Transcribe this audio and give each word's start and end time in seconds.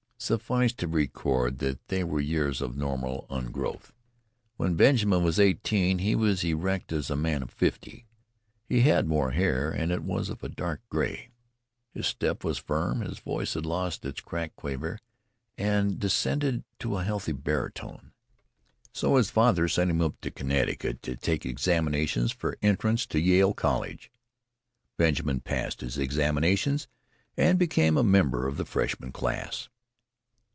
Suffice 0.21 0.71
to 0.73 0.87
record 0.87 1.57
that 1.57 1.87
they 1.87 2.03
were 2.03 2.19
years 2.21 2.61
of 2.61 2.77
normal 2.77 3.25
ungrowth. 3.31 3.91
When 4.55 4.75
Benjamin 4.75 5.23
was 5.23 5.39
eighteen 5.39 5.97
he 5.97 6.13
was 6.15 6.43
erect 6.43 6.91
as 6.91 7.09
a 7.09 7.15
man 7.15 7.41
of 7.41 7.49
fifty; 7.49 8.05
he 8.69 8.81
had 8.81 9.07
more 9.07 9.31
hair 9.31 9.71
and 9.71 9.91
it 9.91 10.03
was 10.03 10.29
of 10.29 10.43
a 10.43 10.47
dark 10.47 10.81
gray; 10.89 11.31
his 11.95 12.05
step 12.05 12.43
was 12.43 12.59
firm, 12.59 13.01
his 13.01 13.17
voice 13.17 13.55
had 13.55 13.65
lost 13.65 14.05
its 14.05 14.21
cracked 14.21 14.57
quaver 14.57 14.99
and 15.57 15.97
descended 15.99 16.63
to 16.77 16.97
a 16.97 17.03
healthy 17.03 17.31
baritone. 17.33 18.11
So 18.93 19.15
his 19.15 19.31
father 19.31 19.67
sent 19.67 19.89
him 19.89 20.01
up 20.01 20.21
to 20.21 20.29
Connecticut 20.29 21.01
to 21.01 21.15
take 21.15 21.47
examinations 21.47 22.31
for 22.31 22.59
entrance 22.61 23.07
to 23.07 23.19
Yale 23.19 23.55
College. 23.55 24.11
Benjamin 24.97 25.39
passed 25.41 25.81
his 25.81 25.97
examination 25.97 26.77
and 27.35 27.57
became 27.57 27.97
a 27.97 28.03
member 28.03 28.47
of 28.47 28.57
the 28.57 28.65
freshman 28.65 29.11
class. 29.11 29.67